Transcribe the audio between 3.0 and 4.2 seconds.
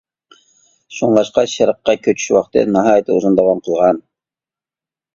ئۇزۇن داۋام قىلغان.